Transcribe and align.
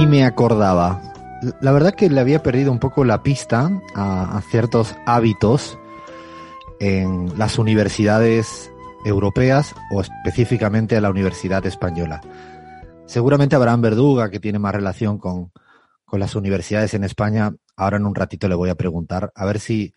ni 0.00 0.06
me 0.06 0.24
acordaba. 0.24 0.98
La 1.60 1.72
verdad 1.72 1.94
que 1.94 2.08
le 2.08 2.22
había 2.22 2.42
perdido 2.42 2.72
un 2.72 2.78
poco 2.78 3.04
la 3.04 3.22
pista 3.22 3.70
a, 3.94 4.40
ciertos 4.50 4.94
hábitos 5.04 5.78
en 6.78 7.38
las 7.38 7.58
universidades 7.58 8.72
europeas 9.04 9.74
o 9.92 10.00
específicamente 10.00 10.96
a 10.96 11.02
la 11.02 11.10
Universidad 11.10 11.66
Española. 11.66 12.22
Seguramente 13.04 13.56
Abraham 13.56 13.82
Verduga, 13.82 14.30
que 14.30 14.40
tiene 14.40 14.58
más 14.58 14.74
relación 14.74 15.18
con, 15.18 15.52
con 16.06 16.18
las 16.18 16.34
universidades 16.34 16.94
en 16.94 17.04
España, 17.04 17.52
ahora 17.76 17.98
en 17.98 18.06
un 18.06 18.14
ratito 18.14 18.48
le 18.48 18.54
voy 18.54 18.70
a 18.70 18.76
preguntar, 18.76 19.30
a 19.34 19.44
ver 19.44 19.60
si, 19.60 19.92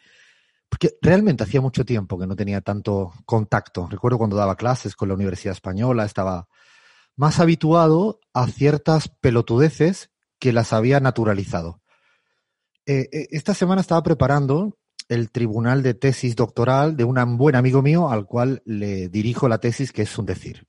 porque 0.67 0.98
realmente 1.01 1.43
hacía 1.43 1.62
mucho 1.62 1.85
tiempo 1.85 2.20
que 2.20 2.27
no 2.27 2.35
tenía 2.35 2.59
tanto 2.59 3.13
contacto. 3.23 3.88
Recuerdo 3.90 4.17
cuando 4.17 4.35
daba 4.35 4.57
clases 4.57 4.98
con 4.98 5.07
la 5.07 5.15
Universidad 5.15 5.54
Española, 5.54 6.04
estaba 6.04 6.45
más 7.16 7.40
habituado 7.40 8.20
a 8.34 8.48
ciertas 8.48 9.08
pelotudeces 9.08 10.09
que 10.40 10.54
las 10.54 10.73
había 10.73 10.99
naturalizado. 10.99 11.81
Eh, 12.85 13.09
eh, 13.12 13.27
esta 13.31 13.54
semana 13.54 13.81
estaba 13.81 14.04
preparando 14.04 14.77
el 15.09 15.31
tribunal 15.31 15.84
de 15.84 15.94
tesis 15.94 16.35
doctoral 16.35 16.98
de 16.98 17.04
un 17.04 17.38
buen 17.38 17.55
amigo 17.55 17.81
mío 17.81 18.09
al 18.09 18.26
cual 18.26 18.62
le 18.66 19.09
dirijo 19.09 19.48
la 19.48 19.59
tesis, 19.59 19.91
que 19.91 20.04
es 20.04 20.18
un 20.18 20.26
decir. 20.26 20.68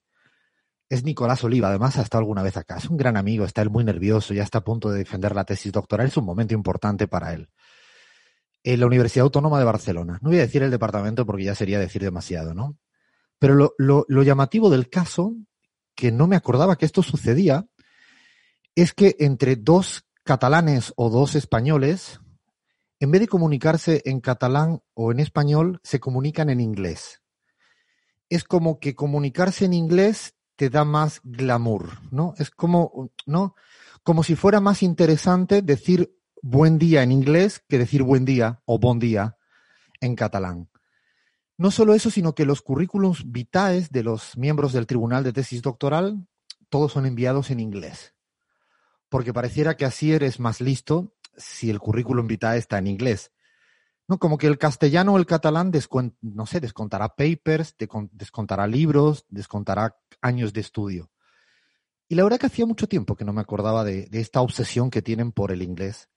Es 0.88 1.02
Nicolás 1.02 1.42
Oliva, 1.44 1.68
además 1.68 1.96
ha 1.98 2.02
estado 2.02 2.20
alguna 2.20 2.42
vez 2.42 2.56
acá. 2.56 2.76
Es 2.76 2.88
un 2.88 2.96
gran 2.96 3.16
amigo, 3.16 3.44
está 3.44 3.62
él 3.62 3.70
muy 3.70 3.84
nervioso, 3.84 4.34
ya 4.34 4.42
está 4.42 4.58
a 4.58 4.64
punto 4.64 4.90
de 4.90 4.98
defender 4.98 5.34
la 5.34 5.44
tesis 5.44 5.72
doctoral, 5.72 6.08
es 6.08 6.16
un 6.16 6.24
momento 6.24 6.54
importante 6.54 7.08
para 7.08 7.32
él. 7.32 7.48
En 8.62 8.80
la 8.80 8.86
Universidad 8.86 9.24
Autónoma 9.24 9.58
de 9.58 9.64
Barcelona. 9.64 10.18
No 10.22 10.30
voy 10.30 10.38
a 10.38 10.42
decir 10.42 10.62
el 10.62 10.70
departamento 10.70 11.26
porque 11.26 11.44
ya 11.44 11.54
sería 11.54 11.78
decir 11.78 12.02
demasiado, 12.02 12.54
¿no? 12.54 12.78
Pero 13.38 13.74
lo, 13.76 14.22
llamativo 14.22 14.70
del 14.70 14.88
caso, 14.88 15.34
que 15.94 16.12
no 16.12 16.26
me 16.26 16.36
acordaba 16.36 16.76
que 16.76 16.86
esto 16.86 17.02
sucedía, 17.02 17.66
es 18.74 18.92
que 18.92 19.16
entre 19.20 19.56
dos 19.56 20.04
catalanes 20.24 20.92
o 20.96 21.10
dos 21.10 21.34
españoles, 21.34 22.20
en 23.00 23.10
vez 23.10 23.20
de 23.20 23.28
comunicarse 23.28 24.02
en 24.04 24.20
catalán 24.20 24.82
o 24.94 25.12
en 25.12 25.20
español, 25.20 25.80
se 25.82 26.00
comunican 26.00 26.50
en 26.50 26.60
inglés. 26.60 27.22
Es 28.28 28.44
como 28.44 28.80
que 28.80 28.94
comunicarse 28.94 29.66
en 29.66 29.74
inglés 29.74 30.34
te 30.56 30.70
da 30.70 30.84
más 30.84 31.20
glamour, 31.24 31.98
¿no? 32.10 32.34
Es 32.38 32.50
como, 32.50 33.10
¿no? 33.26 33.54
Como 34.02 34.22
si 34.22 34.34
fuera 34.36 34.60
más 34.60 34.82
interesante 34.82 35.62
decir 35.62 36.16
buen 36.42 36.78
día 36.78 37.02
en 37.02 37.12
inglés 37.12 37.62
que 37.68 37.78
decir 37.78 38.02
buen 38.02 38.24
día 38.24 38.62
o 38.66 38.78
bon 38.78 38.98
día 38.98 39.36
en 40.00 40.14
catalán. 40.14 40.68
No 41.56 41.70
solo 41.70 41.94
eso, 41.94 42.10
sino 42.10 42.34
que 42.34 42.46
los 42.46 42.62
currículums 42.62 43.30
vitae 43.30 43.86
de 43.90 44.02
los 44.02 44.36
miembros 44.36 44.72
del 44.72 44.86
tribunal 44.86 45.22
de 45.22 45.32
tesis 45.32 45.62
doctoral, 45.62 46.26
todos 46.68 46.92
son 46.92 47.06
enviados 47.06 47.50
en 47.50 47.60
inglés. 47.60 48.14
Porque 49.08 49.32
pareciera 49.32 49.76
que 49.76 49.84
así 49.84 50.12
eres 50.12 50.40
más 50.40 50.60
listo 50.60 51.14
si 51.36 51.70
el 51.70 51.78
currículum 51.78 52.26
vitae 52.26 52.58
está 52.58 52.78
en 52.78 52.88
inglés. 52.88 53.30
No, 54.06 54.18
como 54.18 54.36
que 54.36 54.46
el 54.46 54.58
castellano 54.58 55.14
o 55.14 55.18
el 55.18 55.26
catalán, 55.26 55.72
no 56.20 56.46
sé, 56.46 56.60
descontará 56.60 57.14
papers, 57.14 57.74
descontará 58.12 58.66
libros, 58.66 59.24
descontará 59.28 59.96
años 60.20 60.52
de 60.52 60.60
estudio. 60.60 61.10
Y 62.08 62.16
la 62.16 62.24
verdad 62.24 62.38
que 62.38 62.46
hacía 62.46 62.66
mucho 62.66 62.86
tiempo 62.86 63.16
que 63.16 63.24
no 63.24 63.32
me 63.32 63.40
acordaba 63.40 63.82
de, 63.82 64.08
esta 64.12 64.42
obsesión 64.42 64.90
que 64.90 65.00
tienen 65.00 65.32
por 65.32 65.52
el 65.52 65.62
inglés 65.62 66.10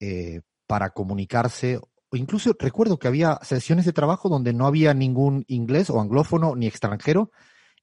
eh, 0.00 0.40
para 0.66 0.90
comunicarse. 0.90 1.80
Incluso 2.16 2.54
recuerdo 2.58 2.98
que 2.98 3.08
había 3.08 3.38
sesiones 3.42 3.84
de 3.84 3.92
trabajo 3.92 4.28
donde 4.28 4.52
no 4.52 4.66
había 4.66 4.94
ningún 4.94 5.44
inglés 5.48 5.90
o 5.90 6.00
anglófono 6.00 6.56
ni 6.56 6.66
extranjero 6.66 7.30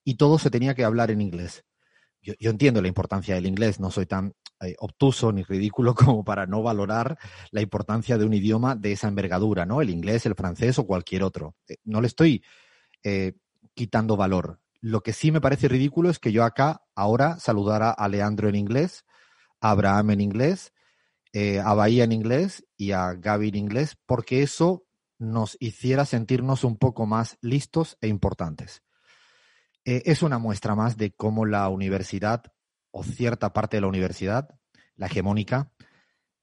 y 0.04 0.16
todo 0.16 0.40
se 0.40 0.50
tenía 0.50 0.76
que 0.76 0.84
hablar 0.84 1.12
en 1.12 1.22
inglés. 1.22 1.64
Yo, 2.22 2.34
yo 2.40 2.52
entiendo 2.52 2.82
la 2.82 2.88
importancia 2.88 3.36
del 3.36 3.48
inglés, 3.48 3.80
no 3.80 3.90
soy 3.90 4.06
tan 4.06 4.34
eh, 4.62 4.76
obtuso 4.78 5.32
ni 5.32 5.42
ridículo 5.42 5.96
como 5.96 6.24
para 6.24 6.46
no 6.46 6.62
valorar 6.62 7.18
la 7.50 7.62
importancia 7.62 8.18
de 8.18 8.26
un 8.26 8.34
idioma 8.34 8.76
de 8.76 8.92
esa 8.92 9.08
envergadura, 9.08 9.66
¿no? 9.66 9.82
El 9.82 9.90
inglés, 9.90 10.26
el 10.28 10.36
francés 10.36 10.78
o 10.78 10.86
cualquier 10.86 11.24
otro. 11.24 11.56
Eh, 11.68 11.78
no 11.84 12.00
le 12.00 12.08
estoy 12.08 12.44
eh, 13.04 13.34
quitando 13.74 14.18
valor. 14.18 14.60
Lo 14.82 15.02
que 15.02 15.14
sí 15.14 15.32
me 15.32 15.42
parece 15.42 15.68
ridículo 15.68 16.10
es 16.10 16.20
que 16.20 16.32
yo 16.32 16.44
acá 16.44 16.84
ahora 16.96 17.40
saludara 17.40 17.90
a 17.90 18.08
Leandro 18.08 18.50
en 18.50 18.56
inglés, 18.56 19.04
a 19.62 19.72
Abraham 19.72 20.12
en 20.12 20.22
inglés, 20.22 20.74
eh, 21.34 21.60
a 21.60 21.74
Bahía 21.74 22.04
en 22.04 22.12
inglés 22.12 22.66
y 22.78 22.92
a 22.92 23.14
Gaby 23.14 23.50
en 23.50 23.56
inglés, 23.56 23.98
porque 24.06 24.44
eso 24.44 24.86
nos 25.18 25.56
hiciera 25.60 26.06
sentirnos 26.06 26.64
un 26.64 26.78
poco 26.78 27.06
más 27.06 27.38
listos 27.42 27.98
e 28.02 28.08
importantes. 28.08 28.84
Eh, 29.86 30.04
es 30.06 30.24
una 30.24 30.40
muestra 30.40 30.76
más 30.76 30.98
de 30.98 31.12
cómo 31.12 31.46
la 31.46 31.70
universidad 31.70 32.44
o 32.92 33.04
cierta 33.04 33.54
parte 33.54 33.78
de 33.78 33.82
la 33.82 33.88
universidad, 33.88 34.50
la 34.96 35.08
hegemónica, 35.08 35.72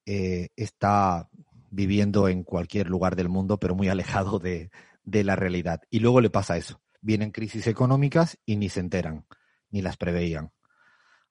eh, 0.07 0.49
está 0.57 1.29
viviendo 1.71 2.29
en 2.29 2.43
cualquier 2.43 2.89
lugar 2.89 3.15
del 3.15 3.29
mundo, 3.29 3.59
pero 3.59 3.75
muy 3.75 3.89
alejado 3.91 4.39
de, 4.39 4.71
de 5.05 5.25
la 5.25 5.37
realidad. 5.37 5.83
Y 5.91 6.01
luego 6.01 6.21
le 6.21 6.31
pasa 6.31 6.57
eso. 6.57 6.81
Vienen 7.01 7.31
crisis 7.31 7.67
económicas 7.67 8.39
y 8.45 8.57
ni 8.57 8.69
se 8.69 8.81
enteran, 8.81 9.27
ni 9.71 9.83
las 9.83 9.97
preveían. 9.97 10.53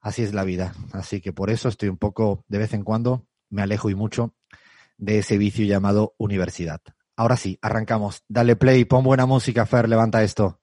Así 0.00 0.22
es 0.22 0.32
la 0.32 0.44
vida. 0.44 0.74
Así 0.92 1.20
que 1.20 1.32
por 1.32 1.50
eso 1.50 1.68
estoy 1.68 1.88
un 1.88 1.98
poco, 1.98 2.44
de 2.48 2.58
vez 2.58 2.72
en 2.72 2.84
cuando, 2.84 3.27
me 3.50 3.62
alejo 3.62 3.90
y 3.90 3.94
mucho 3.94 4.34
de 4.96 5.18
ese 5.18 5.38
vicio 5.38 5.64
llamado 5.64 6.14
universidad. 6.18 6.80
Ahora 7.16 7.36
sí, 7.36 7.58
arrancamos. 7.62 8.24
Dale 8.28 8.56
play, 8.56 8.84
pon 8.84 9.04
buena 9.04 9.26
música, 9.26 9.66
Fer, 9.66 9.88
levanta 9.88 10.22
esto. 10.22 10.60